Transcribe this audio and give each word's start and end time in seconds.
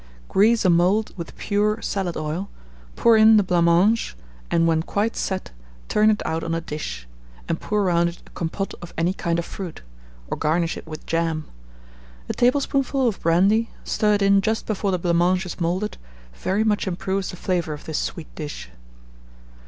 Grease 0.29 0.65
a 0.65 0.69
mould 0.71 1.15
with 1.15 1.37
pure 1.37 1.79
salad 1.79 2.17
oil, 2.17 2.49
pour 2.95 3.15
in 3.15 3.37
the 3.37 3.43
blanc 3.43 3.65
mange, 3.65 4.15
and 4.49 4.65
when 4.65 4.81
quite 4.81 5.15
set, 5.15 5.51
turn 5.89 6.09
it 6.09 6.23
out 6.25 6.43
on 6.43 6.55
a 6.55 6.59
dish, 6.61 7.07
and 7.47 7.61
pour 7.61 7.83
round 7.83 8.09
it 8.09 8.17
a 8.25 8.31
compôte 8.31 8.73
of 8.81 8.95
any 8.97 9.13
kind 9.13 9.37
of 9.37 9.45
fruit, 9.45 9.83
or 10.27 10.35
garnish 10.37 10.75
it 10.75 10.87
with 10.87 11.05
jam. 11.05 11.45
A 12.27 12.33
tablespoonful 12.33 13.07
of 13.07 13.19
brandy, 13.21 13.69
stirred 13.83 14.23
in 14.23 14.41
just 14.41 14.65
before 14.65 14.89
the 14.89 14.97
blanc 14.97 15.17
mange 15.19 15.45
is 15.45 15.61
moulded, 15.61 15.99
very 16.33 16.63
much 16.63 16.87
improves 16.87 17.29
the 17.29 17.37
flavour 17.37 17.73
of 17.73 17.85
this 17.85 17.99
sweet 17.99 18.33
dish. 18.33 18.71